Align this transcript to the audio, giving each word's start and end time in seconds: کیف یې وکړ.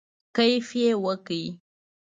کیف 0.35 0.67
یې 0.81 0.89
وکړ. 1.03 1.41